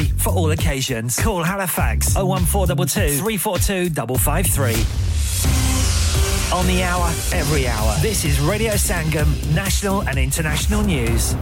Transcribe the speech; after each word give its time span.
for 0.00 0.30
all 0.30 0.50
occasions. 0.50 1.20
Call 1.20 1.42
Halifax 1.42 2.16
01422 2.16 3.18
342 3.18 4.18
553. 4.18 6.56
On 6.56 6.66
the 6.66 6.82
hour, 6.82 7.06
every 7.32 7.66
hour. 7.66 7.96
This 8.00 8.24
is 8.24 8.40
Radio 8.40 8.72
Sangam, 8.72 9.54
national 9.54 10.02
and 10.08 10.18
international 10.18 10.82
news. 10.82 11.34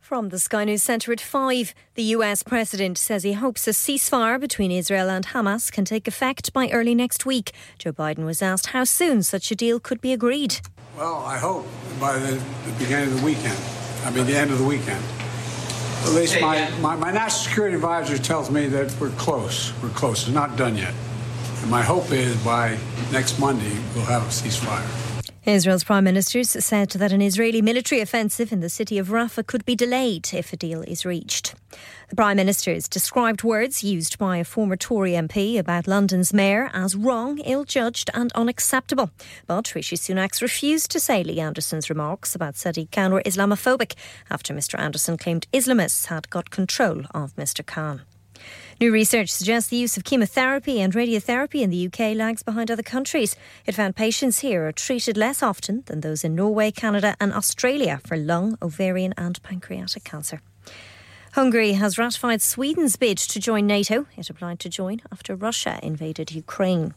From 0.00 0.28
the 0.28 0.38
Sky 0.38 0.64
News 0.64 0.82
Centre 0.82 1.12
at 1.12 1.20
5, 1.20 1.74
the 1.94 2.02
US 2.02 2.42
President 2.42 2.98
says 2.98 3.22
he 3.22 3.32
hopes 3.32 3.66
a 3.66 3.70
ceasefire 3.70 4.38
between 4.38 4.70
Israel 4.70 5.08
and 5.08 5.28
Hamas 5.28 5.72
can 5.72 5.84
take 5.84 6.06
effect 6.06 6.52
by 6.52 6.68
early 6.70 6.94
next 6.94 7.24
week. 7.24 7.52
Joe 7.78 7.92
Biden 7.92 8.24
was 8.24 8.42
asked 8.42 8.68
how 8.68 8.84
soon 8.84 9.22
such 9.22 9.50
a 9.50 9.56
deal 9.56 9.80
could 9.80 10.00
be 10.00 10.12
agreed. 10.12 10.60
Well, 10.96 11.24
I 11.24 11.38
hope 11.38 11.66
by 11.98 12.18
the, 12.18 12.34
the 12.34 12.72
beginning 12.78 13.12
of 13.12 13.20
the 13.20 13.24
weekend. 13.24 13.58
I 14.04 14.10
mean, 14.10 14.26
the 14.26 14.36
end 14.36 14.50
of 14.50 14.58
the 14.58 14.64
weekend. 14.64 15.02
At 16.04 16.14
least 16.14 16.40
my, 16.40 16.68
my, 16.80 16.96
my, 16.96 17.12
national 17.12 17.44
security 17.44 17.76
advisor 17.76 18.18
tells 18.18 18.50
me 18.50 18.66
that 18.66 18.94
we're 19.00 19.10
close. 19.10 19.72
We're 19.82 19.90
close. 19.90 20.22
It's 20.22 20.34
not 20.34 20.56
done 20.56 20.76
yet. 20.76 20.94
And 21.62 21.70
my 21.70 21.82
hope 21.82 22.10
is 22.10 22.36
by 22.44 22.76
next 23.12 23.38
Monday, 23.38 23.78
we'll 23.94 24.04
have 24.06 24.22
a 24.22 24.26
ceasefire. 24.26 25.11
Israel's 25.44 25.82
prime 25.82 26.04
minister 26.04 26.44
said 26.44 26.90
that 26.90 27.10
an 27.10 27.20
Israeli 27.20 27.60
military 27.60 28.00
offensive 28.00 28.52
in 28.52 28.60
the 28.60 28.68
city 28.68 28.96
of 28.96 29.08
Rafah 29.08 29.44
could 29.44 29.64
be 29.64 29.74
delayed 29.74 30.32
if 30.32 30.52
a 30.52 30.56
deal 30.56 30.82
is 30.82 31.04
reached. 31.04 31.56
The 32.10 32.16
prime 32.16 32.36
minister's 32.36 32.88
described 32.88 33.42
words 33.42 33.82
used 33.82 34.18
by 34.18 34.36
a 34.36 34.44
former 34.44 34.76
Tory 34.76 35.12
MP 35.12 35.58
about 35.58 35.88
London's 35.88 36.32
mayor 36.32 36.70
as 36.72 36.94
wrong, 36.94 37.38
ill-judged 37.40 38.08
and 38.14 38.30
unacceptable. 38.34 39.10
But 39.48 39.74
Rishi 39.74 39.96
Sunak 39.96 40.40
refused 40.40 40.92
to 40.92 41.00
say 41.00 41.24
Lee 41.24 41.40
Anderson's 41.40 41.90
remarks 41.90 42.36
about 42.36 42.54
Sadiq 42.54 42.92
Khan 42.92 43.12
were 43.12 43.22
Islamophobic 43.22 43.94
after 44.30 44.54
Mr 44.54 44.78
Anderson 44.78 45.16
claimed 45.16 45.48
Islamists 45.52 46.06
had 46.06 46.30
got 46.30 46.50
control 46.50 47.02
of 47.12 47.34
Mr 47.34 47.66
Khan. 47.66 48.02
New 48.82 48.90
research 48.90 49.30
suggests 49.30 49.70
the 49.70 49.76
use 49.76 49.96
of 49.96 50.02
chemotherapy 50.02 50.80
and 50.80 50.92
radiotherapy 50.92 51.62
in 51.62 51.70
the 51.70 51.86
UK 51.86 52.16
lags 52.16 52.42
behind 52.42 52.68
other 52.68 52.82
countries. 52.82 53.36
It 53.64 53.76
found 53.76 53.94
patients 53.94 54.40
here 54.40 54.66
are 54.66 54.72
treated 54.72 55.16
less 55.16 55.40
often 55.40 55.84
than 55.86 56.00
those 56.00 56.24
in 56.24 56.34
Norway, 56.34 56.72
Canada, 56.72 57.14
and 57.20 57.32
Australia 57.32 58.00
for 58.04 58.16
lung, 58.16 58.58
ovarian, 58.60 59.14
and 59.16 59.40
pancreatic 59.44 60.02
cancer. 60.02 60.40
Hungary 61.34 61.74
has 61.74 61.96
ratified 61.96 62.42
Sweden's 62.42 62.96
bid 62.96 63.18
to 63.18 63.38
join 63.38 63.68
NATO. 63.68 64.06
It 64.16 64.28
applied 64.28 64.58
to 64.58 64.68
join 64.68 65.00
after 65.12 65.36
Russia 65.36 65.78
invaded 65.80 66.32
Ukraine. 66.32 66.94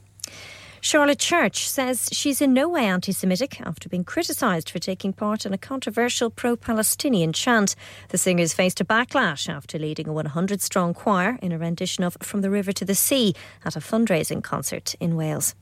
Charlotte 0.85 1.17
Church 1.17 1.67
says 1.67 2.09
she's 2.11 2.41
in 2.41 2.53
no 2.53 2.69
way 2.69 2.85
anti 2.85 3.11
Semitic 3.11 3.59
after 3.59 3.89
being 3.89 4.03
criticised 4.03 4.69
for 4.69 4.77
taking 4.77 5.13
part 5.13 5.43
in 5.43 5.51
a 5.51 5.57
controversial 5.57 6.29
pro 6.29 6.55
Palestinian 6.55 7.33
chant. 7.33 7.75
The 8.09 8.19
singers 8.19 8.53
faced 8.53 8.79
a 8.79 8.85
backlash 8.85 9.49
after 9.49 9.79
leading 9.79 10.07
a 10.07 10.13
100 10.13 10.61
strong 10.61 10.93
choir 10.93 11.39
in 11.41 11.51
a 11.51 11.57
rendition 11.57 12.03
of 12.03 12.15
From 12.21 12.41
the 12.41 12.51
River 12.51 12.71
to 12.73 12.85
the 12.85 12.93
Sea 12.93 13.33
at 13.65 13.75
a 13.75 13.79
fundraising 13.79 14.43
concert 14.43 14.93
in 14.99 15.15
Wales. 15.15 15.55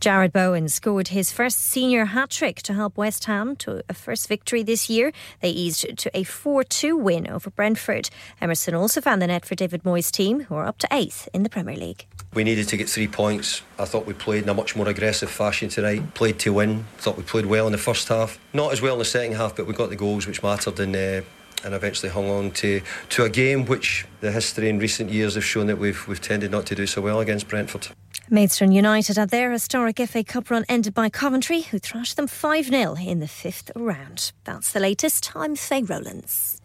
Jared 0.00 0.34
Bowen 0.34 0.68
scored 0.68 1.08
his 1.08 1.32
first 1.32 1.58
senior 1.58 2.04
hat 2.04 2.28
trick 2.28 2.60
to 2.64 2.74
help 2.74 2.98
West 2.98 3.24
Ham 3.24 3.56
to 3.56 3.82
a 3.88 3.94
first 3.94 4.28
victory 4.28 4.62
this 4.62 4.90
year. 4.90 5.12
They 5.40 5.48
eased 5.48 5.96
to 5.96 6.10
a 6.12 6.24
4 6.24 6.62
2 6.62 6.94
win 6.94 7.26
over 7.26 7.48
Brentford. 7.48 8.10
Emerson 8.38 8.74
also 8.74 9.00
found 9.00 9.22
the 9.22 9.28
net 9.28 9.46
for 9.46 9.54
David 9.54 9.82
Moyes' 9.82 10.10
team, 10.10 10.40
who 10.40 10.56
are 10.56 10.66
up 10.66 10.76
to 10.78 10.88
eighth 10.90 11.26
in 11.32 11.42
the 11.42 11.48
Premier 11.48 11.76
League. 11.76 12.06
We 12.34 12.44
needed 12.44 12.68
to 12.68 12.76
get 12.78 12.88
three 12.88 13.08
points. 13.08 13.62
I 13.78 13.84
thought 13.84 14.06
we 14.06 14.14
played 14.14 14.44
in 14.44 14.48
a 14.48 14.54
much 14.54 14.74
more 14.74 14.88
aggressive 14.88 15.30
fashion 15.30 15.68
tonight. 15.68 16.14
Played 16.14 16.38
to 16.40 16.54
win. 16.54 16.86
Thought 16.96 17.18
we 17.18 17.22
played 17.24 17.44
well 17.44 17.66
in 17.66 17.72
the 17.72 17.78
first 17.78 18.08
half. 18.08 18.38
Not 18.54 18.72
as 18.72 18.80
well 18.80 18.94
in 18.94 18.98
the 19.00 19.04
second 19.04 19.36
half, 19.36 19.54
but 19.54 19.66
we 19.66 19.74
got 19.74 19.90
the 19.90 19.96
goals 19.96 20.26
which 20.26 20.42
mattered 20.42 20.80
and 20.80 20.96
uh, 20.96 21.20
and 21.64 21.74
eventually 21.74 22.10
hung 22.10 22.28
on 22.30 22.50
to 22.52 22.80
to 23.10 23.24
a 23.24 23.28
game 23.28 23.66
which 23.66 24.06
the 24.20 24.32
history 24.32 24.68
in 24.68 24.78
recent 24.78 25.10
years 25.10 25.34
have 25.34 25.44
shown 25.44 25.66
that 25.66 25.76
we've 25.76 26.08
we've 26.08 26.20
tended 26.20 26.50
not 26.50 26.66
to 26.66 26.74
do 26.74 26.86
so 26.86 27.02
well 27.02 27.20
against 27.20 27.48
Brentford. 27.48 27.88
Maidstone 28.30 28.72
United 28.72 29.16
had 29.16 29.28
their 29.28 29.52
historic 29.52 29.98
FA 29.98 30.24
Cup 30.24 30.50
run 30.50 30.64
ended 30.68 30.94
by 30.94 31.10
Coventry, 31.10 31.62
who 31.62 31.78
thrashed 31.78 32.16
them 32.16 32.26
5 32.26 32.66
0 32.66 32.96
in 32.96 33.20
the 33.20 33.28
fifth 33.28 33.70
round. 33.76 34.32
That's 34.44 34.72
the 34.72 34.80
latest. 34.80 35.36
I'm 35.36 35.54
Faye 35.54 35.82
Rowlands. 35.82 36.60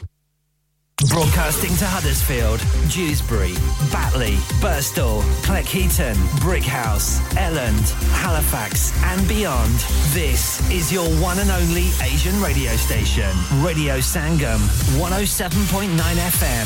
Broadcasting 1.05 1.75
to 1.78 1.85
Huddersfield, 1.85 2.57
Dewsbury, 2.89 3.53
Batley, 3.94 4.33
Burstall, 4.57 5.22
Cleckheaton, 5.45 6.16
Brickhouse, 6.41 7.19
Elland, 7.38 7.94
Halifax, 8.13 8.91
and 9.03 9.22
beyond. 9.28 9.75
This 10.09 10.67
is 10.72 10.91
your 10.91 11.07
one 11.22 11.38
and 11.38 11.51
only 11.51 11.89
Asian 12.01 12.33
radio 12.41 12.72
station, 12.78 13.29
Radio 13.61 14.00
Sangam, 14.00 14.57
107.9 14.97 15.94
FM. 15.94 16.66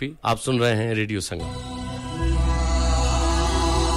You 0.00 0.14
are 0.22 0.36
listening 0.36 0.60
to 0.60 0.94
Radio 0.94 1.18
Sangam. 1.18 1.79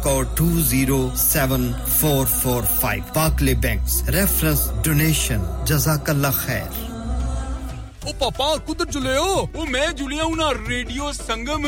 code 0.02 0.28
207445 0.36 3.14
Barclay 3.14 3.54
Banks 3.56 4.04
reference 4.14 4.70
donation 4.84 5.40
Jazakallah 5.66 6.34
khair 6.34 6.89
پاپا 8.20 8.56
جلے 8.92 9.18
ہو 9.18 9.66
میں 9.70 9.88
جلیا 9.98 10.24
ہوں 10.24 10.54
radio 10.68 11.12
سنگم 11.12 11.66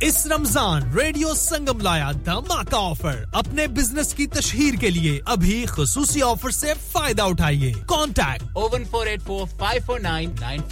اس 0.00 0.28
رمضان 0.28 0.92
radio 0.98 1.34
سنگم 1.34 1.82
لایا 1.82 2.12
دفر 2.26 3.24
اپنے 3.34 3.68
business 3.68 4.14
کی 4.14 4.28
تشہیر 4.28 4.80
کے 4.80 4.90
لیے 4.90 5.20
ابھی 5.26 5.66
خصوصی 5.68 6.22
آفر 6.22 6.50
سے 6.50 6.74
فائدہ 6.92 7.22
اٹھائیے 7.22 7.74
کانٹیکٹ 7.86 8.88
فور 9.86 10.00
نائنٹیک 10.00 10.72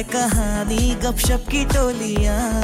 سے 0.00 0.04
کہانی 0.12 0.94
گپ 1.02 1.18
شپ 1.20 1.50
کی 1.50 1.64
ٹولیاں 1.72 2.62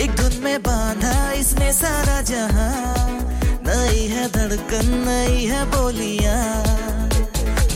ایک 0.00 0.10
دن 0.18 0.36
میں 0.42 0.56
باندھا 0.64 1.10
اس 1.38 1.52
نے 1.58 1.70
سارا 1.78 2.20
جہاں 2.26 3.08
نئی 3.64 4.06
ہے 4.12 4.26
دھڑکن 4.34 4.86
نئی 5.06 5.50
ہے 5.50 5.62
بولیاں 5.72 6.38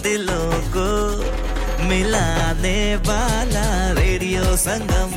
دلوں 0.05 0.73
کو 0.73 0.87
ملانے 1.88 2.81
والا 3.06 3.67
ریڈیو 3.99 4.56
سنگم 4.65 5.11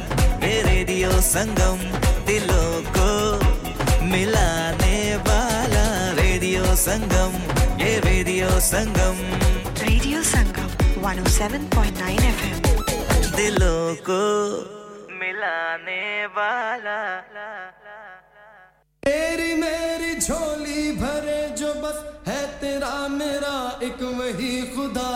اے 0.41 0.51
ریڈیو 0.65 1.11
سنگم 1.31 1.87
دلوں 2.27 2.93
کو 2.95 3.09
ملانے 4.11 5.15
والا 5.27 5.85
ریڈیو 6.17 6.75
سنگم 6.83 7.37
اے 7.77 7.99
radio 8.05 8.59
Sangam 8.71 9.23
radio 9.81 10.23
Sangam 10.31 10.67
107.9 11.03 12.17
FM 12.31 12.90
دلوں 13.37 13.95
کو 14.05 14.23
ملانے 15.19 16.25
والا 16.35 17.01
میری 17.33 17.69
تیری 19.03 19.53
میری 19.55 20.13
جھولی 20.19 20.91
بھرے 20.99 21.41
جو 21.57 21.73
بس 21.83 22.27
ہے 22.27 22.45
تیرا 22.59 22.95
میرا 23.09 23.55
ایک 23.79 24.01
وہی 24.17 24.59
خدا 24.75 25.11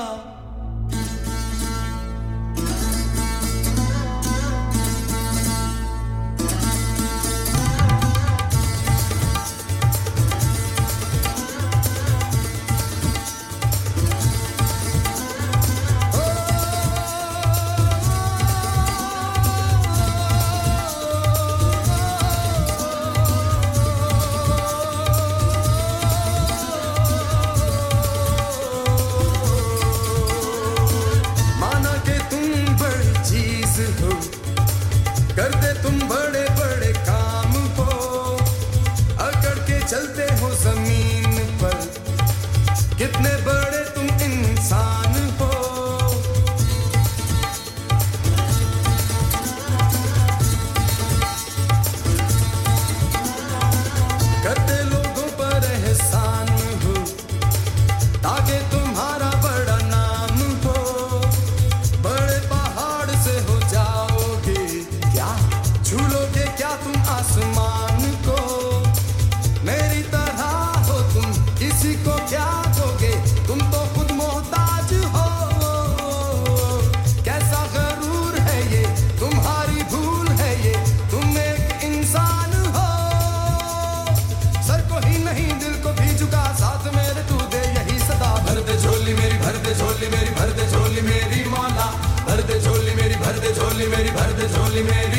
Muslim 94.75 95.14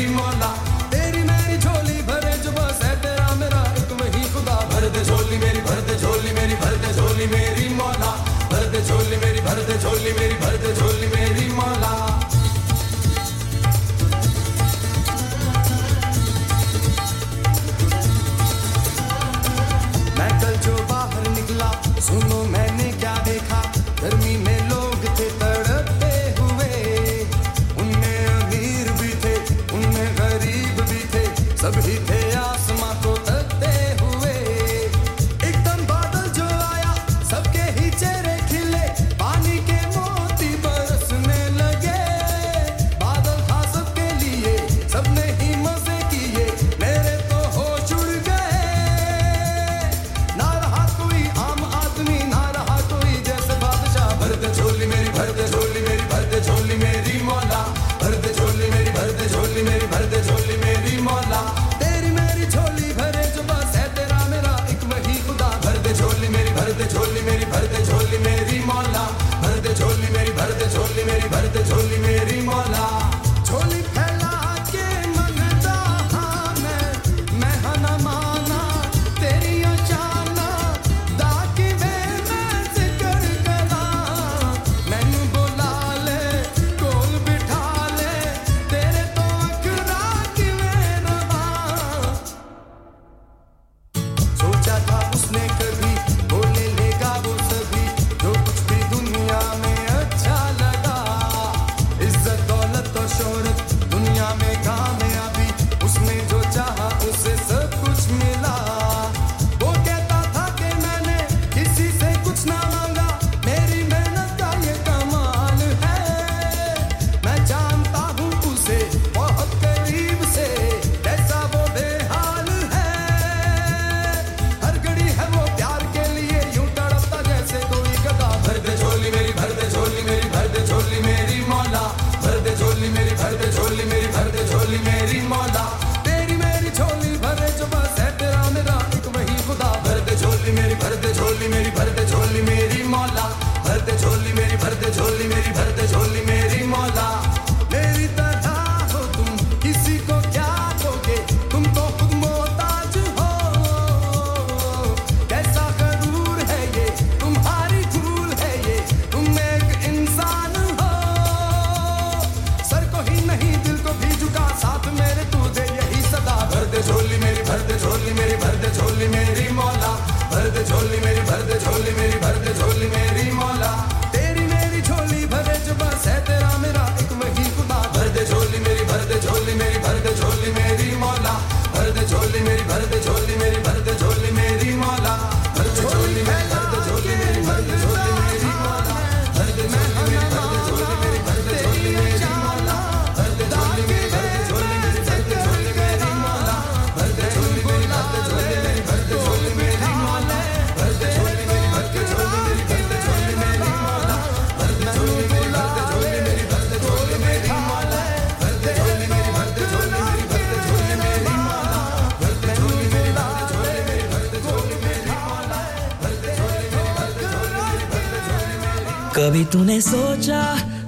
کبھی 219.37 219.45
تو 219.51 219.63
نے 219.63 219.79
سوچا 219.81 220.41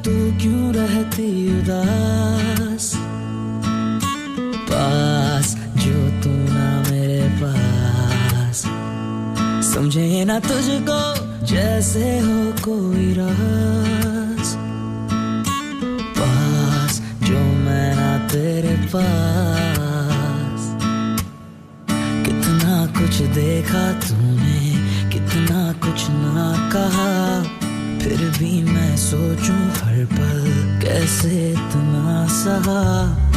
تو 0.04 0.12
کیوں 0.40 0.72
رہتی 0.74 1.26
اداس 1.50 2.94
پاس 4.70 5.56
جو 5.76 6.08
تو 6.24 6.30
میرے 6.90 7.28
پاس 7.42 8.66
سمجھے 9.64 10.24
نہ 10.24 10.40
تجھ 10.44 10.70
کو 10.88 11.02
جیسے 11.46 12.20
ہو 12.20 12.52
کوئی 12.62 13.14
رہ 13.18 13.69
سہا 32.50 33.29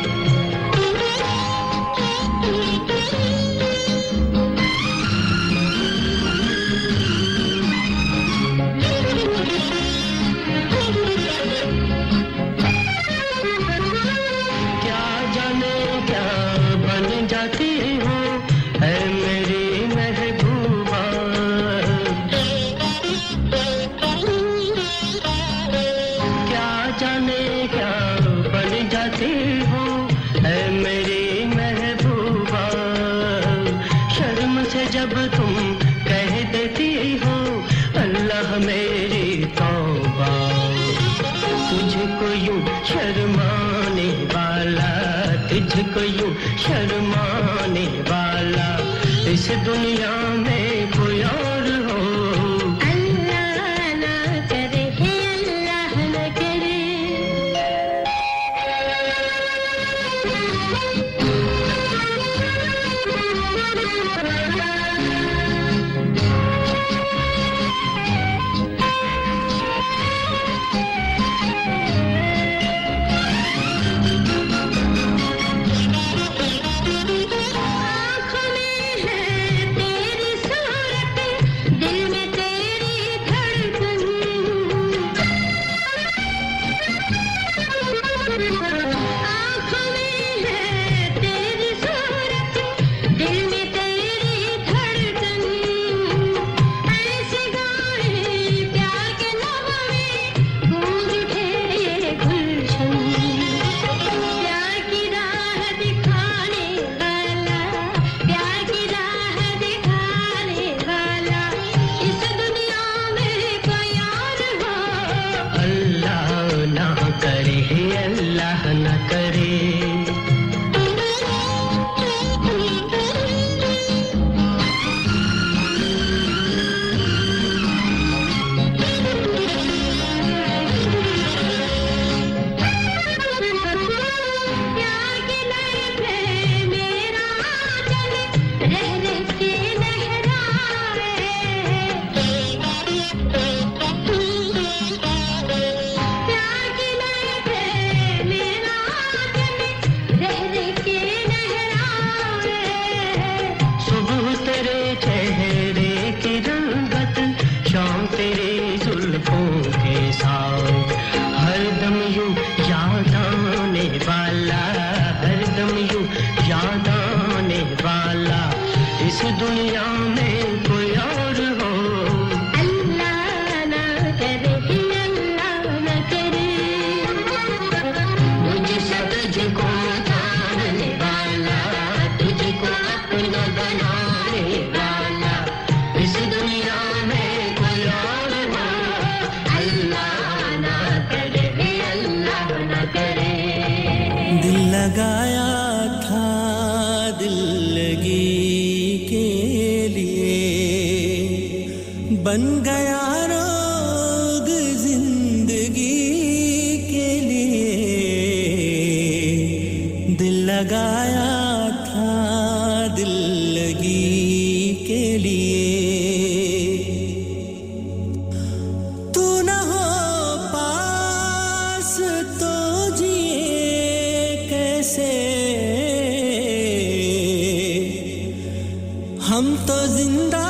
تو 229.71 229.87
زندہ 229.87 230.47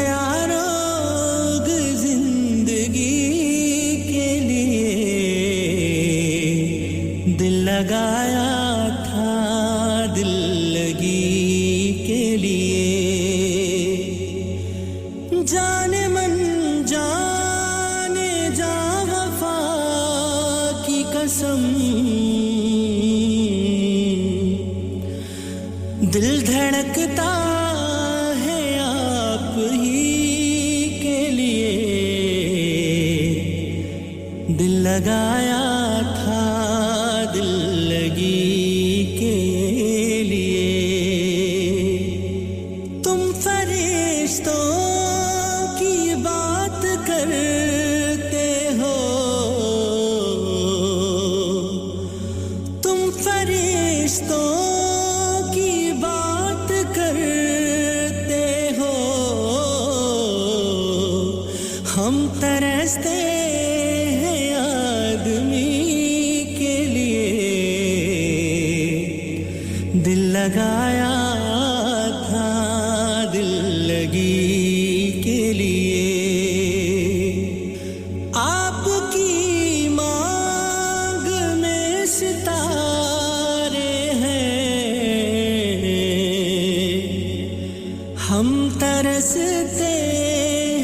ہم 88.31 88.49
ترستے 88.79 89.95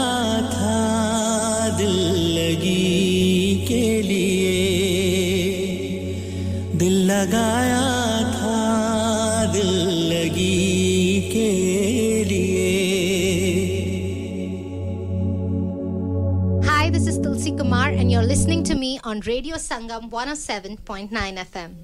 on 19.10 19.18
Radio 19.26 19.56
Sangam 19.56 20.08
107.9 20.08 21.10
FM. 21.10 21.79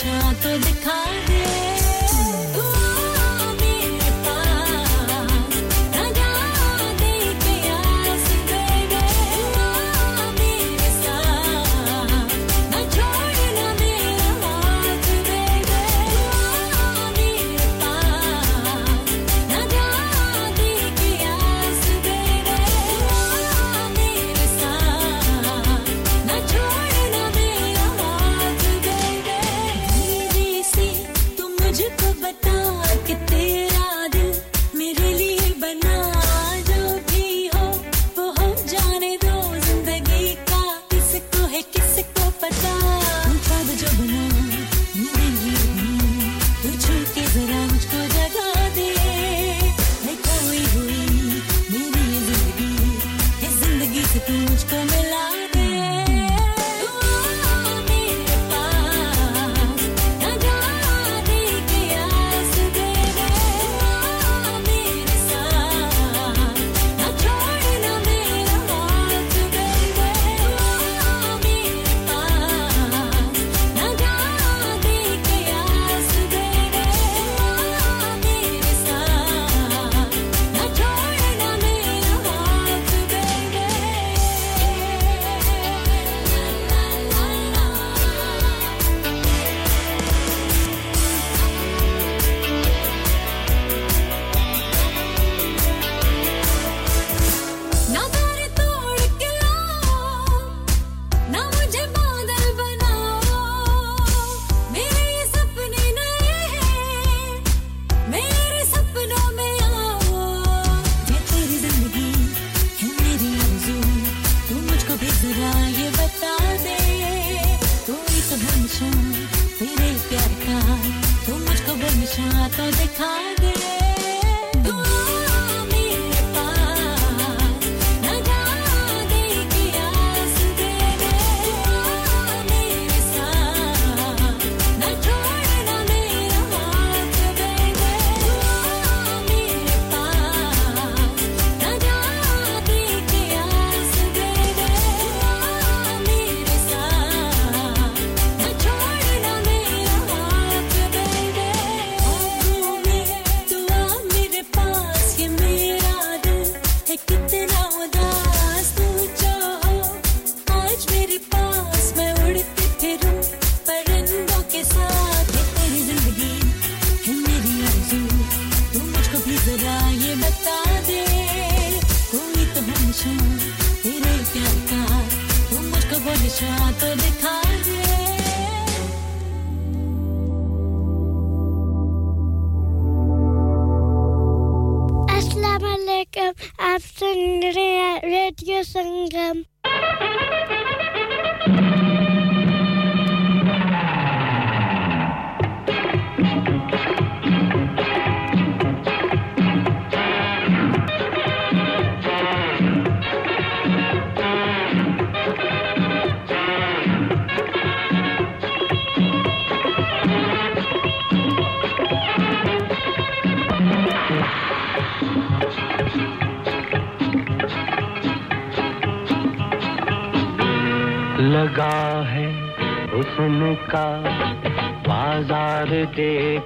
اچھا 0.00 0.30
تو 0.42 0.50
دکھا 0.58 0.89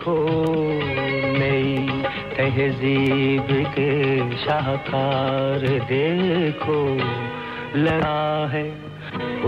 نئی 0.07 1.87
تہذیب 2.37 3.53
کے 3.75 3.91
شاہکار 4.45 5.67
دیکھو 5.89 6.83
لگا 7.75 8.47
ہے 8.53 8.69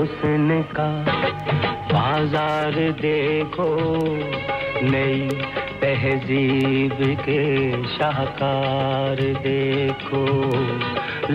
اس 0.00 0.24
نے 0.24 0.60
کا 0.72 0.88
بازار 1.92 2.78
دیکھو 3.02 3.68
نئی 4.82 5.28
تہذیب 5.80 7.02
کے 7.24 7.42
شاہکار 7.98 9.22
دیکھو 9.44 10.24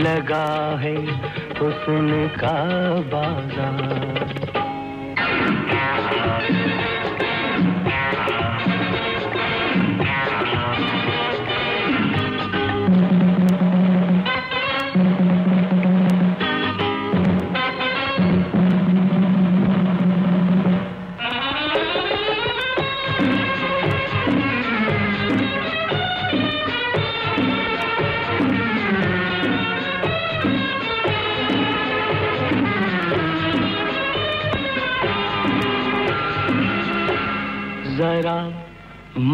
لگا 0.00 0.75
ہے 0.81 0.95
اس 1.59 1.89
کا 2.37 2.55
بازار 3.09 4.20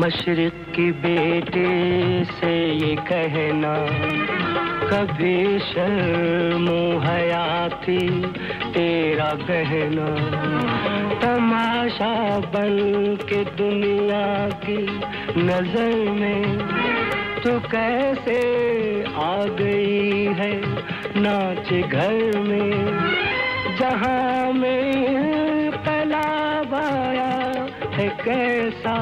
مشرق 0.08 0.60
کی 0.72 0.92
بیٹے 1.02 1.64
سے 2.32 2.52
یہ 2.52 2.96
کہنا 3.08 3.74
کبھی 4.90 5.58
شرم 5.64 6.68
تھی 7.84 7.98
تیرا 8.74 9.30
کہنا 9.48 10.06
تماشا 11.22 12.14
بن 12.54 13.16
کے 13.28 13.44
دنیا 13.60 14.48
کی 14.62 14.86
نظر 15.38 15.94
میں 16.20 16.44
تو 17.44 17.58
کیسے 17.72 18.40
آ 19.16 19.36
گئی 19.60 20.28
ہے 20.40 20.52
ناچ 21.18 21.72
گھر 21.92 22.38
میں 22.40 22.72
جہاں 23.80 24.52
میں 24.54 25.70
بایا 26.70 27.32
ہے 27.98 28.08
کیسا 28.24 28.96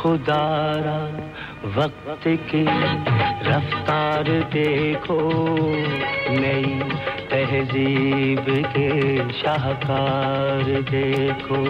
خدارا 0.00 0.96
وقت 1.76 2.28
کی 2.50 2.64
رفتار 3.46 4.28
دیکھو 4.52 5.18
نئی 6.30 6.78
تہذیب 7.30 8.50
کے 8.74 8.90
شاہکار 9.40 10.70
دیکھو 10.90 11.64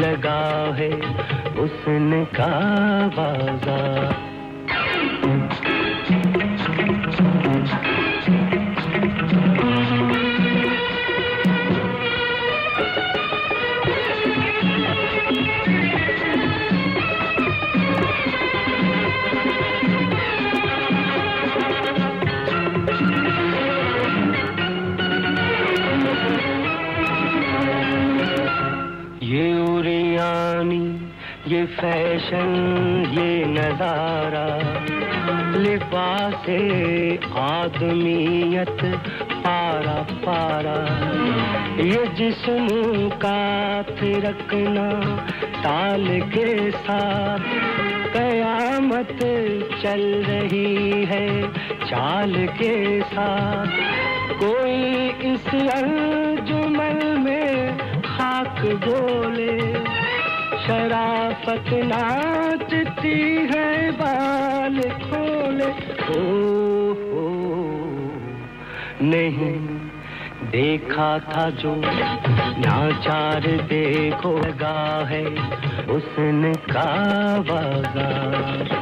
لگا 0.00 0.42
ہے 0.78 0.90
اس 1.56 1.88
نے 1.88 2.22
کا 2.32 2.52
بازار 3.16 4.31
یہ 29.22 29.54
ورانی 29.54 30.86
یہ 31.46 31.64
فیشن 31.80 32.48
یہ 33.12 33.44
نظارہ 33.46 34.46
لباس 35.56 36.48
آدمیت 37.40 38.82
پارا 39.44 40.00
پارا 40.24 40.74
یہ 41.78 42.04
جسم 42.16 42.66
کا 43.18 43.82
پھر 43.98 44.18
رکھنا 44.24 44.88
تال 45.62 46.08
کے 46.34 46.54
ساتھ 46.86 47.48
قیامت 48.12 49.22
چل 49.82 50.04
رہی 50.28 51.04
ہے 51.10 51.26
چال 51.88 52.34
کے 52.58 53.00
ساتھ 53.14 53.80
کوئی 54.38 55.10
اس 55.22 55.54
رنگ 55.54 56.31
بولے 58.84 59.56
شرافت 60.66 61.72
ناچتی 61.84 63.20
ہے 63.50 63.90
بال 63.98 64.80
کھولے 65.00 65.70
او 66.08 66.92
ہو 67.00 67.26
نہیں 69.02 69.66
دیکھا 70.52 71.16
تھا 71.24 71.48
جو 71.58 71.74
ناچار 72.58 73.46
دیکھو 73.70 74.36
گا 74.60 75.02
ہے 75.10 75.24
اس 75.88 76.18
نے 76.18 76.52
کا 76.66 76.90
بازار 77.48 78.80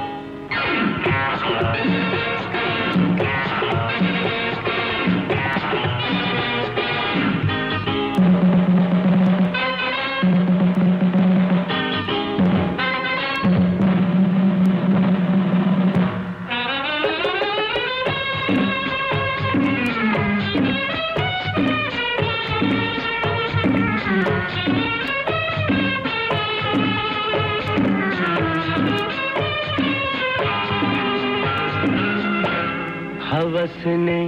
ہوس 33.53 33.87
نے 33.87 34.21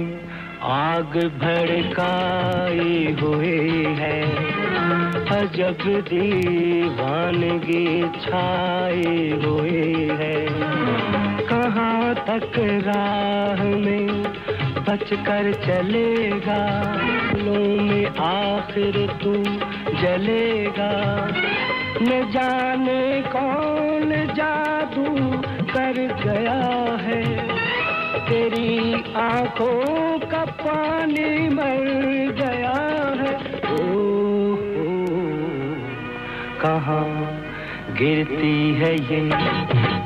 آگ 0.69 1.17
بھڑکائی 1.39 3.13
ہوئی 3.21 3.85
ہے 3.99 4.21
حجب 5.29 5.83
دیوانگی 6.09 7.85
چھائی 8.23 9.31
ہوئی 9.43 10.09
ہے 10.19 10.45
کہاں 11.49 12.13
تک 12.25 12.59
راہ 12.85 13.63
میں 13.63 14.07
بچ 14.85 15.13
کر 15.25 15.51
چلے 15.65 16.29
گا 16.47 16.61
آخر 18.23 18.97
تو 19.21 19.33
جلے 20.01 20.65
گا 20.77 20.91
نہ 22.01 22.21
جانے 22.33 23.21
کون 23.31 24.13
جادو 24.35 25.15
کر 25.73 25.97
گیا 26.23 26.61
ہے 27.03 27.21
تیری 28.27 28.82
آنکھوں 29.15 30.17
کا 30.29 30.43
پانی 30.57 31.49
مر 31.49 31.85
گیا 32.37 32.73
ہے 33.19 33.35
کہاں 36.61 37.05
گرتی 37.99 38.55
ہے 38.79 38.93
یہ 39.09 39.29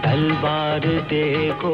تلوار 0.03 0.85
دیکھو 1.09 1.73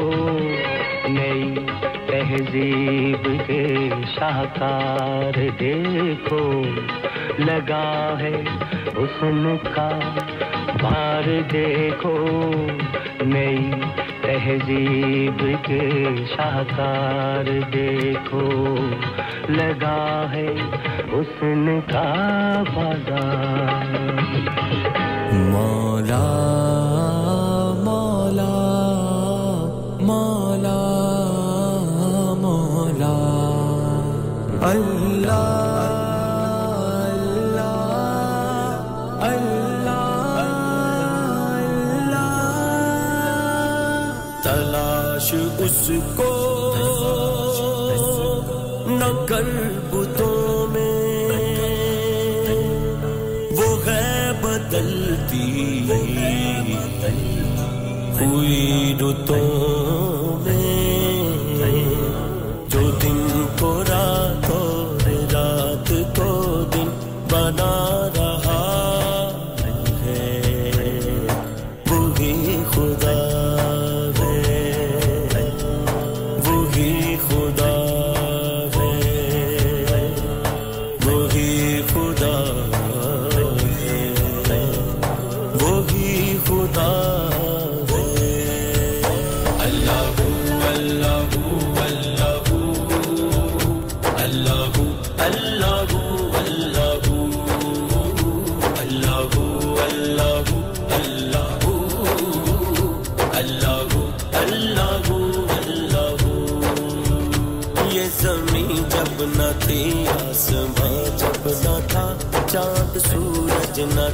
نئی 1.10 1.65
تہذیب 2.08 3.27
کے 3.47 3.63
شاہکار 4.15 5.39
دیکھو 5.60 6.41
لگا 7.39 7.93
ہے 8.19 8.34
حسن 8.89 9.56
کا 9.65 9.89
بار 10.82 11.29
دیکھو 11.51 12.17
نئی 13.23 13.71
تہذیب 14.23 15.41
کے 15.63 15.79
شاہکار 16.27 17.45
دیکھو 17.73 18.45
لگا 19.49 20.25
ہے 20.32 20.47
اس 21.13 21.41
نے 21.41 21.79
کا 21.89 22.03
بازار 22.67 23.91
مولا 25.49 26.21
مولا 27.84 28.47
مولا 30.01 30.79
مولا 32.41 33.13
اللہ 34.67 35.62
تلاش 45.23 45.34
اس 45.60 45.89
کو 46.15 46.32
نہ 48.89 49.10
کر 49.27 49.43
بتوں 49.89 50.67
میں 50.67 51.27
وہ 53.51 53.69
ہے 53.86 54.32
بدلتی 54.41 55.45
ہوئی 58.19 58.93
رتوں 59.01 59.83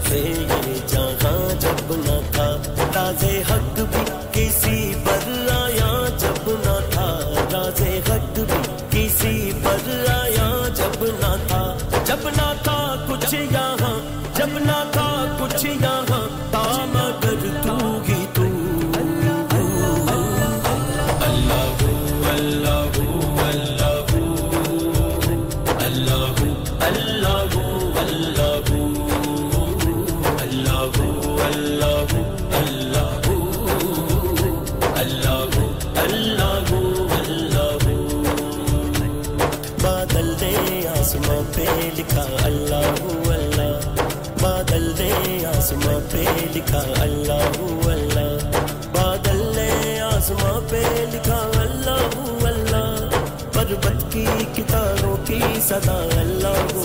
clean. 0.09 0.58
ಸದಾ 55.69 55.97
ಎಲ್ಲವೂ 56.21 56.78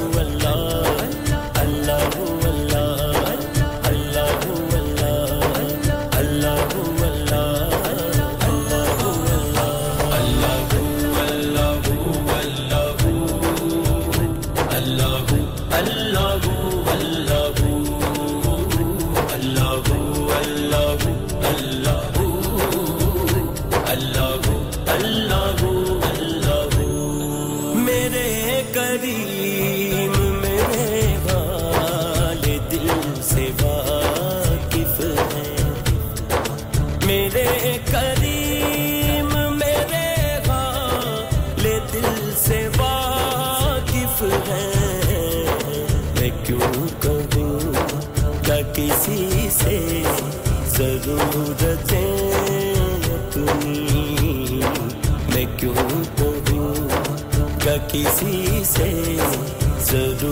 To 58.64 60.14
do 60.14 60.30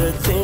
the 0.00 0.12
thing. 0.22 0.43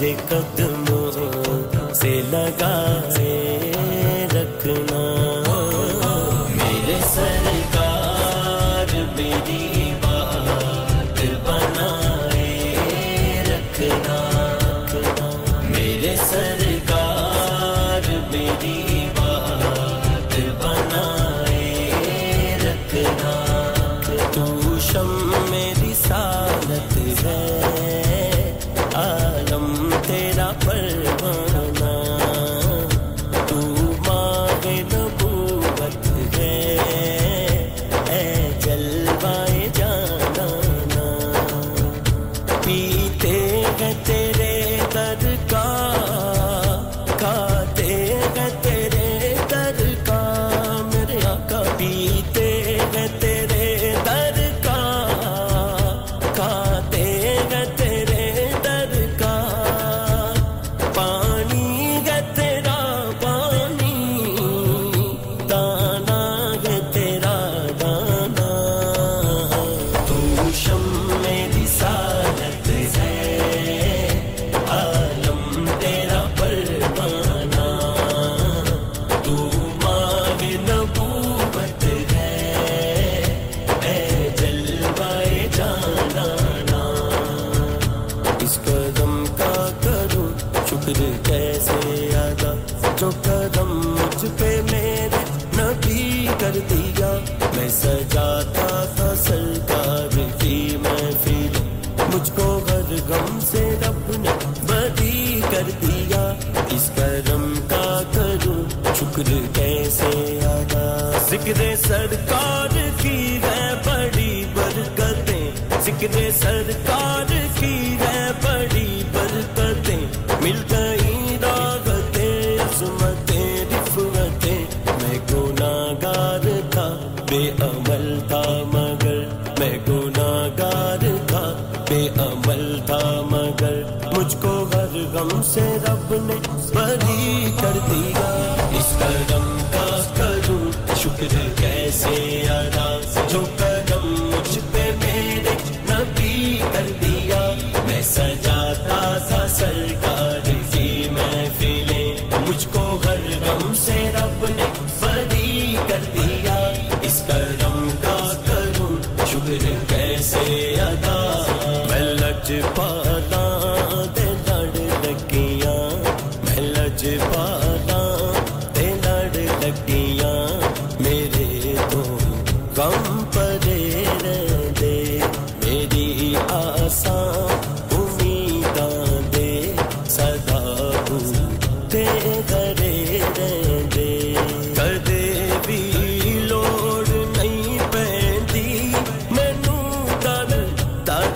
قدموں 0.00 1.92
سے 1.94 2.20
لگا 2.30 3.15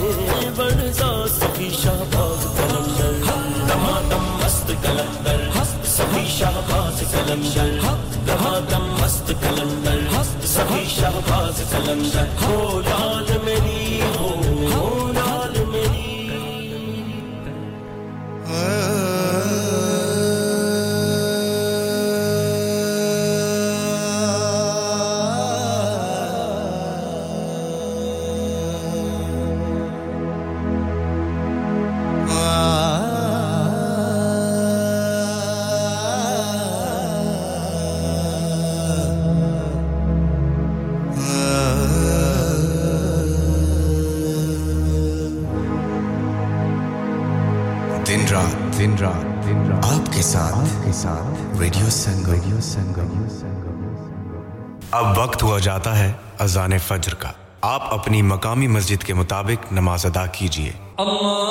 سا 0.93 1.11
سبھی 1.39 1.69
شہباز 1.81 2.45
کلندر 2.57 3.13
کلکشن 3.23 3.71
ہست 3.77 4.13
مست 4.41 4.71
کلندر 4.83 5.47
ہست 5.55 5.87
سبھی 5.87 6.27
شہباز 6.37 7.03
کلندر 7.11 7.68
the 11.89 11.95
Zat 12.03 12.58
ہے 55.87 56.11
اذان 56.39 56.77
فجر 56.77 57.13
کا 57.13 57.31
آپ 57.61 57.93
اپنی 57.93 58.21
مقامی 58.21 58.67
مسجد 58.67 59.03
کے 59.03 59.13
مطابق 59.13 59.71
نماز 59.71 60.05
ادا 60.05 60.25
کیجیے 60.25 60.71
اللہ 60.97 61.48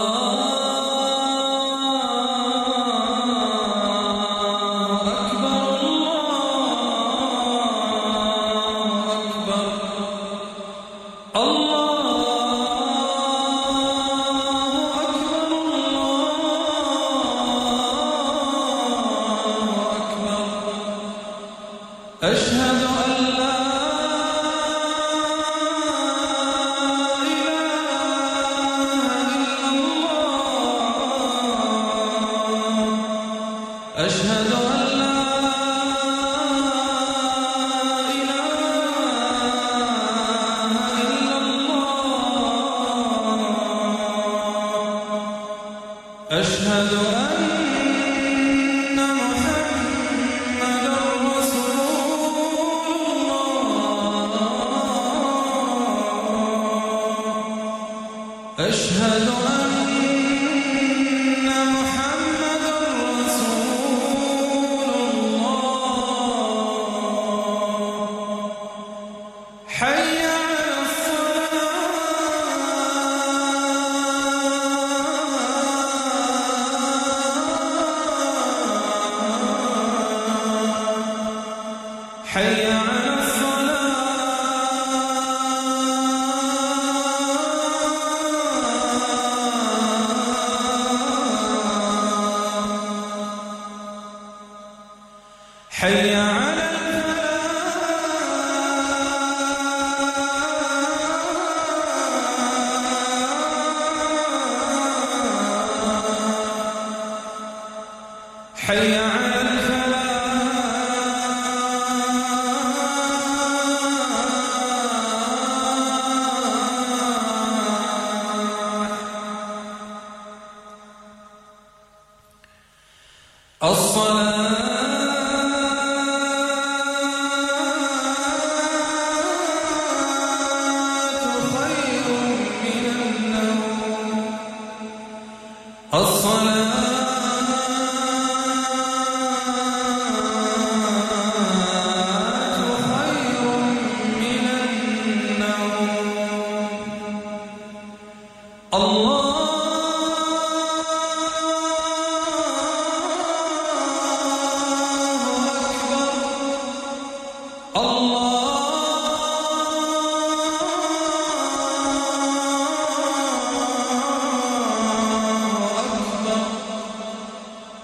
أشهد 58.68 59.28
أن 59.28 59.57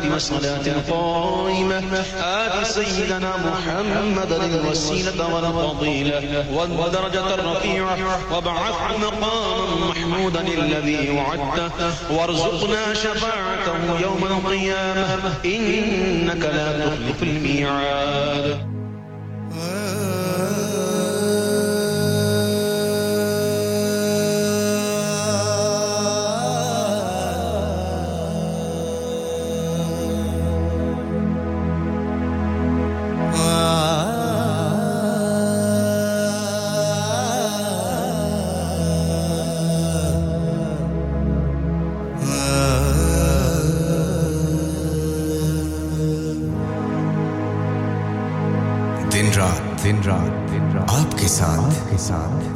والحق 0.00 0.12
والصلاة 0.12 0.66
القائمة 0.66 2.04
آت 2.20 2.66
سيدنا 2.66 3.32
محمد 3.36 4.32
الوسيلة 4.32 5.34
والفضيلة 5.34 6.44
والدرجة 6.52 7.34
الرفيعة 7.34 7.98
وابعث 8.32 8.74
مقاما 9.00 9.86
محمودا 9.90 10.40
الذي 10.40 11.10
وعدته 11.10 11.92
وارزقنا 12.10 12.94
شفاعته 12.94 14.00
يوم 14.00 14.24
القيامة 14.24 15.34
إنك 15.44 16.44
لا 16.44 16.86
تخلف 16.86 17.22
الميعاد 17.22 18.69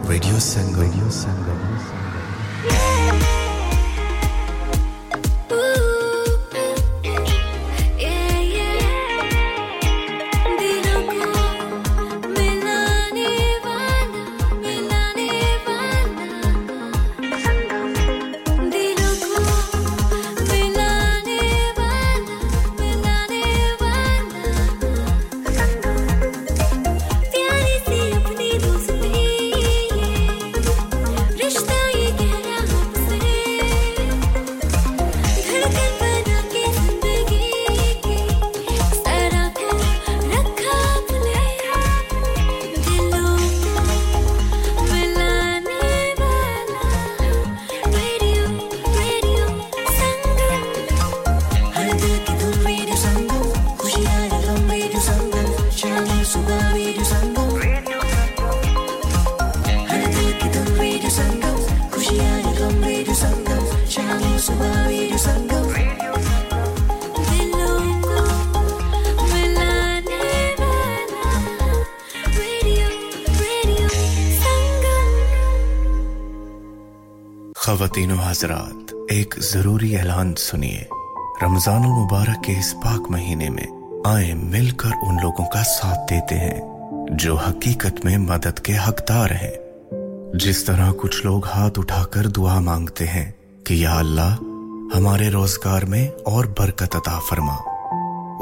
Radio 0.06 0.38
Sangam. 0.38 0.80
Radio 0.80 1.10
Sangam. 1.10 1.73
حضرات 78.34 78.92
ایک 79.08 79.34
ضروری 79.42 79.96
اعلان 79.96 80.34
سنیے 80.36 80.82
رمضان 81.42 81.84
المبارک 81.84 82.44
کے 82.44 82.52
اس 82.52 82.74
پاک 82.82 83.10
مہینے 83.10 83.50
میں 83.50 84.34
مل 84.34 84.70
کر 84.70 84.90
ان 85.02 85.16
لوگوں 85.22 85.44
کا 85.44 85.62
ساتھ 85.64 86.10
دیتے 86.10 86.38
ہیں 86.38 86.60
جو 87.10 87.34
حقیقت 87.36 88.04
میں 88.04 88.16
مدد 88.18 88.60
کے 88.60 88.72
حقدار 88.88 89.30
ہیں 89.30 89.52
جس 90.34 90.64
طرح 90.64 90.90
کچھ 90.96 91.26
لوگ 91.26 91.46
ہاتھ 91.46 91.78
اٹھا 91.78 92.04
کر 92.04 92.26
دعا 92.26 92.58
مانگتے 92.60 93.06
ہیں 93.06 93.30
کہ 93.64 93.74
یا 93.74 93.98
اللہ 93.98 94.42
ہمارے 94.96 95.30
روزگار 95.30 95.82
میں 95.82 96.08
اور 96.24 96.44
برکت 96.58 96.96
عطا 96.96 97.18
فرما 97.30 97.56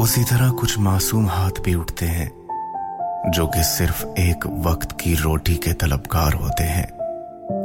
اسی 0.00 0.24
طرح 0.30 0.50
کچھ 0.60 0.78
معصوم 0.78 1.28
ہاتھ 1.28 1.60
بھی 1.60 1.74
اٹھتے 1.74 2.06
ہیں 2.06 2.28
جو 3.36 3.46
کہ 3.46 3.62
صرف 3.62 4.04
ایک 4.16 4.46
وقت 4.62 4.98
کی 4.98 5.14
روٹی 5.24 5.54
کے 5.54 5.72
طلبگار 5.72 6.34
ہوتے 6.34 6.64
ہیں 6.68 7.01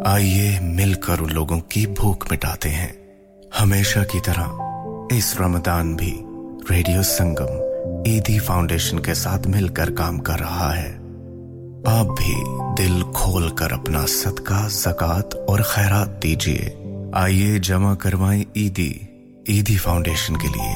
آئیے 0.08 0.60
مل 0.62 0.94
کر 1.02 1.20
ان 1.20 1.34
لوگوں 1.34 1.60
کی 1.70 1.86
بھوک 1.96 2.26
مٹاتے 2.32 2.70
ہیں 2.70 2.92
ہمیشہ 3.62 4.00
کی 4.12 4.20
طرح 4.26 4.62
اس 5.12 5.34
رمضان 5.40 5.96
بھی 5.96 6.12
ریڈیو 6.70 7.02
سنگم 7.04 7.52
عیدی 8.06 8.38
فاؤنڈیشن 8.40 9.00
کے 9.00 9.14
ساتھ 9.14 9.48
مل 9.48 9.68
کر 9.70 9.90
کام 9.96 10.20
کر 10.20 10.40
رہا 10.40 10.70
ہے 10.78 10.92
آپ 11.92 12.16
بھی 12.18 12.36
دل 12.78 13.02
کھول 13.14 13.50
کر 13.56 13.72
اپنا 13.72 14.06
صدقہ 14.10 14.68
زکوٰۃ 14.74 15.36
اور 15.48 15.60
خیرات 15.66 16.22
دیجیے 16.24 16.70
آئیے 17.16 17.58
جمع 17.64 17.94
کروائیں 17.96 18.44
عیدی 18.56 18.92
عیدی 19.48 19.78
فاؤنڈیشن 19.78 20.38
کے 20.38 20.48
لیے 20.48 20.74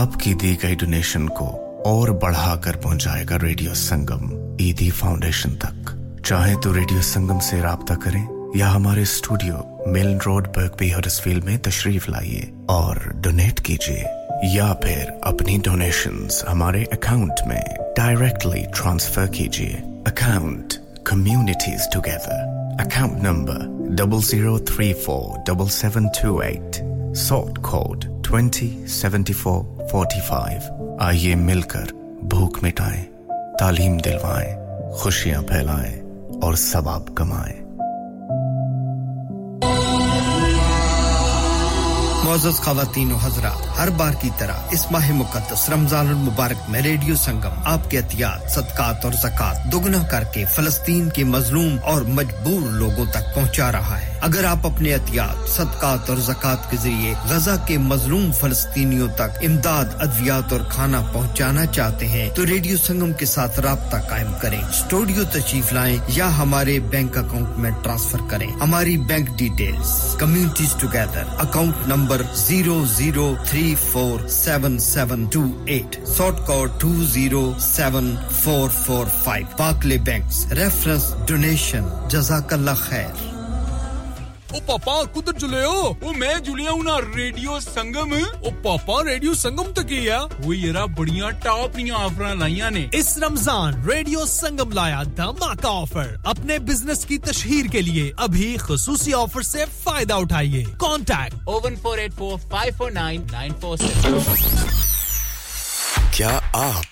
آپ 0.00 0.20
کی 0.20 0.34
دی 0.34 0.54
گئی 0.62 0.74
ڈونیشن 0.74 1.28
کو 1.30 1.50
اور 1.84 2.08
بڑھا 2.22 2.54
کر 2.56 2.76
پہنچائے 2.82 3.24
گا 3.30 3.38
ریڈیو 3.42 3.74
سنگم 3.78 4.30
عیدی 4.60 4.90
فاؤنڈیشن 4.90 5.56
تک 5.56 5.90
چاہے 6.24 6.54
تو 6.62 6.74
ریڈیو 6.74 7.02
سنگم 7.04 7.40
سے 7.40 7.60
رابطہ 7.62 7.94
کریں 7.94 8.24
یا 8.54 8.74
ہمارے 8.74 9.02
اسٹوڈیو 9.02 9.56
ملن 9.86 10.18
روڈ 10.26 10.48
پر 10.54 10.66
بے 10.78 10.86
حد 10.92 11.06
فیلڈ 11.14 11.44
میں 11.44 11.56
تشریف 11.62 12.08
لائیے 12.08 12.40
اور 12.70 12.96
ڈونیٹ 13.22 13.60
کیجیے 13.60 14.02
یا 14.46 14.72
پھر 14.82 15.10
اپنی 15.22 15.56
ڈونیشنز 15.64 16.42
ہمارے 16.48 16.82
اکاؤنٹ 16.92 17.46
میں 17.46 17.60
ڈائریکٹلی 17.96 18.62
ٹرانسفر 18.74 19.26
کیجیے 19.28 19.68
account 20.06 20.74
communities 21.04 21.88
together 21.92 22.44
account 22.80 23.22
number 23.22 23.64
double 23.96 24.20
zero 24.24 24.58
three 24.66 24.92
four 25.04 25.38
double 25.46 25.68
seven 25.70 26.08
two 26.22 26.36
eight 26.40 26.82
سوٹ 27.18 27.58
twenty 28.28 28.70
seventy 28.90 29.32
four 29.34 29.88
forty 29.90 30.20
five 30.28 30.96
آئیے 31.00 31.34
مل 31.38 31.62
کر 31.68 31.92
بھوک 32.28 32.62
مٹائیں 32.62 33.04
تعلیم 33.58 33.96
دلوائیں 33.98 34.54
خوشیاں 34.92 35.42
پھیلائیں 35.42 36.00
اور 36.42 36.54
ثواب 36.60 37.14
کمائیں 37.14 37.61
معزز 42.32 42.60
خواتین 42.60 43.10
و 43.12 43.16
حضرات 43.16 43.78
ہر 43.78 43.88
بار 43.96 44.12
کی 44.20 44.28
طرح 44.38 44.72
اس 44.72 44.84
ماہ 44.90 45.10
مقدس 45.12 45.68
رمضان 45.70 46.08
المبارک 46.08 46.70
میں 46.70 46.80
ریڈیو 46.82 47.16
سنگم 47.16 47.58
آپ 47.64 47.90
کے 47.90 47.98
احتیاط 47.98 48.48
صدقات 48.50 49.04
اور 49.04 49.12
زکوٰۃ 49.22 49.72
دگنا 49.72 50.02
کر 50.10 50.24
کے 50.24 50.44
فلسطین 50.44 51.08
کے 51.10 51.24
مظلوم 51.26 51.76
اور 51.84 52.02
مجبور 52.10 52.70
لوگوں 52.72 53.04
تک 53.06 53.34
پہنچا 53.34 53.70
رہا 53.72 54.00
ہے 54.00 54.10
اگر 54.20 54.44
آپ 54.44 54.66
اپنے 54.66 54.92
احتیاط 54.94 55.48
صدقات 55.48 56.10
اور 56.10 56.18
زکوٰۃ 56.22 56.70
کے 56.70 56.76
ذریعے 56.76 57.12
غزہ 57.28 57.56
کے 57.66 57.76
مظلوم 57.80 58.30
فلسطینیوں 58.32 59.08
تک 59.16 59.38
امداد 59.44 59.94
ادویات 59.98 60.52
اور 60.52 60.60
کھانا 60.70 61.00
پہنچانا 61.12 61.66
چاہتے 61.72 62.08
ہیں 62.08 62.28
تو 62.34 62.46
ریڈیو 62.46 62.76
سنگم 62.76 63.12
کے 63.12 63.26
ساتھ 63.26 63.60
رابطہ 63.60 63.96
قائم 64.08 64.32
کریں 64.40 64.58
اسٹوڈیو 64.60 65.24
تشریف 65.32 65.72
لائیں 65.72 65.96
یا 66.08 66.30
ہمارے 66.38 66.78
بینک 66.90 67.18
اکاؤنٹ 67.18 67.58
میں 67.58 67.70
ٹرانسفر 67.82 68.28
کریں 68.30 68.46
ہماری 68.60 68.96
bank 69.06 69.38
details 69.38 69.94
communities 70.18 70.74
together 70.80 71.34
account 71.38 71.88
number 71.88 72.21
Zero 72.34 72.84
zero 72.84 73.36
three 73.44 73.74
four 73.74 74.18
seven 74.28 74.78
seven 74.80 75.28
two 75.30 75.54
eight. 75.66 75.98
sort 76.06 76.36
code 76.46 76.70
207445 76.80 79.56
Barclay 79.56 79.98
Banks 79.98 80.46
reference 80.56 81.12
donation 81.26 81.84
Jazakallah 82.08 82.76
khair 82.76 83.31
پاپا 84.60 85.00
کدھر 85.14 85.38
جلے 85.38 85.64
ہو 85.64 86.12
میں 86.16 86.34
ریڈیو 87.16 87.58
سنگم 87.60 88.12
وہ 88.12 88.50
پاپا 88.62 89.02
ریڈیو 89.04 89.34
سنگم 89.34 89.72
تو 89.72 89.82
یار 89.92 90.86
بڑیا 90.96 91.30
ٹاپ 91.42 91.78
آفر 91.96 92.34
لائیا 92.36 92.68
نے 92.70 92.86
اس 92.92 93.16
رمضان 93.18 93.82
ریڈیو 93.86 94.24
سنگم 94.26 94.72
لایا 94.72 95.02
داتا 95.18 95.68
آفر 95.70 96.14
اپنے 96.24 96.58
بزنس 96.58 97.04
کی 97.06 97.18
تشہیر 97.24 97.70
کے 97.72 97.82
لیے 97.82 98.10
ابھی 98.18 98.56
خصوصی 98.60 99.14
آفر 99.14 99.42
سے 99.42 99.64
فائدہ 99.82 100.14
اٹھائیے 100.14 100.64
contact 100.78 101.48
oh one 101.48 101.76
four 101.76 101.98
eight 101.98 102.14
four 102.14 102.38
five 102.50 102.72
four 102.76 102.90
nine 102.90 103.22
nine 103.32 103.52
four 103.60 103.76
six 103.76 104.80
کیا 106.12 106.38
آپ 106.52 106.91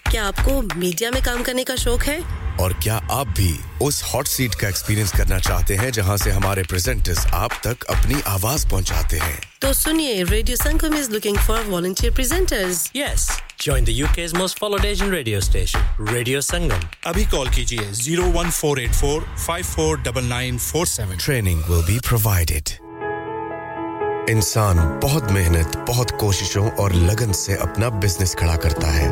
کیا 0.11 0.27
آپ 0.27 0.45
کو 0.45 0.61
میڈیا 0.75 1.09
میں 1.13 1.21
کام 1.25 1.43
کرنے 1.43 1.63
کا 1.63 1.75
شوق 1.75 2.07
ہے 2.07 2.17
اور 2.59 2.71
کیا 2.79 2.99
آپ 3.09 3.27
بھی 3.35 3.57
اس 3.79 4.03
ہاٹ 4.03 4.27
سیٹ 4.27 4.55
کا 4.55 4.67
ایکسپیرینس 4.67 5.11
کرنا 5.11 5.39
چاہتے 5.39 5.77
ہیں 5.77 5.89
جہاں 5.89 6.17
سے 6.17 6.31
ہمارے 6.31 6.63
پریزنٹرز 6.69 7.19
آپ 7.33 7.51
تک 7.61 7.85
اپنی 7.87 8.15
آواز 8.25 8.69
پہنچاتے 8.69 9.19
ہیں 9.19 9.35
تو 9.59 9.73
سنیے 9.73 10.23
radio 10.31 10.55
Sangam 10.55 10.95
is 10.99 11.09
looking 11.09 11.35
for 11.47 11.69
volunteer 11.69 12.11
for 12.11 12.29
video 15.09 15.39
radio 16.13 16.41
Sangam 16.41 16.79
ابھی 17.03 17.23
کال 17.31 17.47
کیجیے 17.55 17.93
zero 17.93 18.31
one 18.35 18.51
four 18.51 18.77
eight 18.77 18.95
four 18.95 19.21
five 19.45 19.65
four 19.71 19.95
double 19.95 20.25
nine 20.25 20.57
four 20.57 20.85
seven 20.85 21.17
training 21.17 21.61
انسان 24.29 24.77
بہت 25.03 25.31
محنت 25.31 25.77
بہت 25.87 26.19
کوششوں 26.19 26.69
اور 26.77 26.91
لگن 26.91 27.33
سے 27.33 27.53
اپنا 27.53 27.89
بزنس 27.89 28.35
کھڑا 28.35 28.55
کرتا 28.55 28.95
ہے 28.95 29.11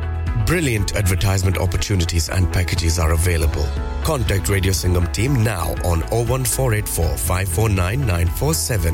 Brilliant 0.51 0.97
advertisement 0.97 1.57
opportunities 1.57 2.27
and 2.27 2.51
packages 2.51 2.99
are 2.99 3.13
available. 3.13 3.65
Contact 4.03 4.49
Radio 4.49 4.73
Singham 4.73 5.07
team 5.13 5.45
now 5.45 5.69
on 5.85 6.01
01484 6.11 7.15
549947. 7.15 8.93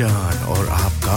jaan 0.00 0.44
aur 0.56 0.66
aapka 0.80 1.16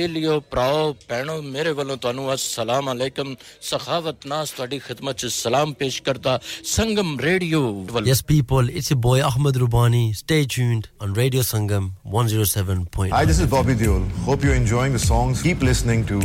believe 0.00 0.38
پراؤ 0.50 0.92
پینو 1.06 1.40
میرے 1.42 1.70
والوں 1.78 1.96
تو 2.02 2.28
السلام 2.30 2.88
علیکم 2.88 3.32
سخاوت 3.70 4.26
ناس 4.26 4.52
تاری 4.52 4.78
خدمت 4.86 5.18
چھ 5.20 5.32
سلام 5.32 5.72
پیش 5.82 6.00
کرتا 6.02 6.36
Sangam 6.74 7.18
radio 7.24 7.60
yes 8.06 8.24
people 8.26 8.70
it's 8.74 8.92
your 8.92 9.00
boy 9.06 9.18
Ahmed 9.30 9.58
Rubani 9.62 10.02
stay 10.20 10.40
tuned 10.54 10.88
on 11.06 11.12
Radio 11.20 11.42
Sangam 11.48 11.90
107.9 12.20 13.10
Hi 13.16 13.24
this 13.32 13.42
is 13.44 13.50
Bobby 13.56 13.76
Deol 13.82 14.08
hope 14.30 14.48
you're 14.48 14.60
enjoying 14.62 14.96
the 14.98 15.04
songs 15.06 15.44
keep 15.48 15.68
listening 15.70 16.06
to 16.12 16.22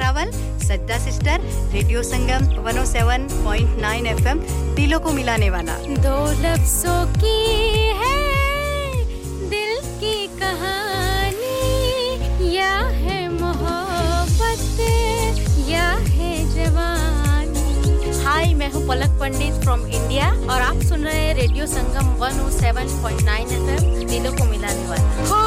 Rawal 0.00 0.30
سجدہ 0.60 0.96
sister 1.00 1.44
radio 1.72 2.02
Sangam 2.02 2.44
107.9 2.60 2.84
seven 2.86 3.26
point 3.42 3.78
nine 3.80 4.06
F 4.06 4.26
M 4.26 4.38
دلوں 4.76 5.00
کو 5.00 5.12
ملانے 5.12 5.50
والا 5.50 5.76
دو 6.02 6.16
لفظوں 6.40 7.04
کی 7.20 7.90
ہے 7.98 9.02
دل 9.50 9.74
کی 10.00 10.26
کہانی 10.38 11.56
یا 12.46 12.78
ہے 13.00 13.26
محبت 13.30 14.80
یا 15.66 15.92
ہے 16.10 16.34
جوان 16.54 17.54
ہائی 18.24 18.54
میں 18.54 18.68
ہوں 18.74 18.88
پلک 18.88 19.18
پنڈت 19.20 19.64
فرام 19.64 19.84
انڈیا 19.84 20.32
اور 20.46 20.60
آپ 20.60 20.82
سن 20.88 21.04
رہے 21.04 21.20
ہیں 21.20 21.34
radio 21.34 21.66
Sangam 21.68 22.14
107.9 22.14 22.40
oh 22.40 22.50
seven 22.50 22.98
point 23.00 23.22
nine 23.22 23.46
F 23.50 23.82
M 23.82 24.06
دلوں 24.08 24.38
کو 24.38 24.44
ملانے 24.44 24.88
والا 24.88 25.46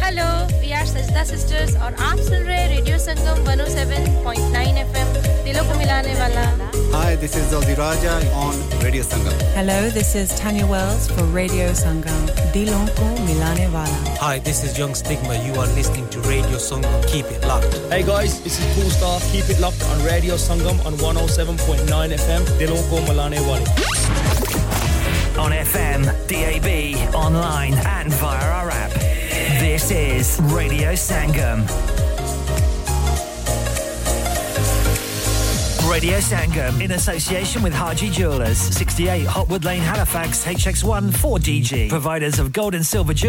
Hello, 0.04 0.46
we 0.60 0.74
are 0.74 0.84
Sajda 0.84 1.24
Sisters 1.24 1.72
you 1.72 1.78
are 1.80 1.90
listening 1.92 2.44
to 2.44 2.50
Radio 2.50 2.96
Sangam 2.96 3.44
107.9 3.46 4.36
FM 4.92 5.08
Hi, 6.92 7.16
this 7.16 7.34
is 7.34 7.50
Dolly 7.50 7.74
Raja 7.74 8.30
on 8.34 8.54
Radio 8.80 9.02
Sangam. 9.02 9.32
Hello, 9.54 9.88
this 9.88 10.14
is 10.14 10.38
Tanya 10.38 10.66
Wells 10.66 11.08
for 11.08 11.24
Radio 11.24 11.70
Sangam. 11.70 12.26
Dilon 12.52 12.86
milane 13.24 13.72
wala. 13.72 14.18
Hi, 14.20 14.38
this 14.40 14.62
is 14.62 14.76
Young 14.76 14.94
Stigma. 14.94 15.42
You 15.46 15.54
are 15.54 15.66
listening 15.68 16.10
to 16.10 16.20
Radio 16.20 16.58
Sangam. 16.58 17.06
Keep 17.08 17.26
it 17.26 17.42
locked. 17.46 17.74
Hey 17.88 18.02
guys, 18.02 18.42
this 18.42 18.60
is 18.60 18.66
Cool 18.74 18.90
Star. 18.90 19.18
Keep 19.32 19.48
it 19.48 19.60
locked 19.60 19.82
on 19.84 20.04
Radio 20.04 20.34
Sangam 20.34 20.84
on 20.84 20.92
107.9 20.94 21.88
FM. 21.88 22.44
Dilon 22.58 22.84
milane 23.08 23.40
wala 23.48 24.17
on 25.38 25.52
FM, 25.52 26.04
DAB, 26.26 27.14
online, 27.14 27.74
and 27.74 28.12
via 28.14 28.50
our 28.50 28.70
app. 28.70 28.90
This 29.60 29.90
is 29.90 30.40
Radio 30.52 30.92
Sangam. 30.92 31.66
Radio 35.88 36.18
Sangam 36.18 36.82
in 36.82 36.92
association 36.92 37.62
with 37.62 37.72
Haji 37.72 38.10
Jewelers, 38.10 38.58
68 38.58 39.26
Hotwood 39.26 39.64
Lane, 39.64 39.80
Halifax, 39.80 40.44
HX1 40.44 41.10
4DG, 41.10 41.88
providers 41.88 42.38
of 42.38 42.52
gold 42.52 42.74
and 42.74 42.84
silver 42.84 43.14
jewelry. 43.14 43.26